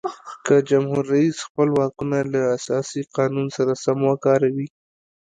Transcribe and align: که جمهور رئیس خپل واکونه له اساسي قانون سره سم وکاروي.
که 0.45 0.55
جمهور 0.69 1.03
رئیس 1.13 1.37
خپل 1.47 1.67
واکونه 1.77 2.17
له 2.33 2.41
اساسي 2.57 3.01
قانون 3.15 3.47
سره 3.57 3.73
سم 3.83 3.99
وکاروي. 4.09 4.67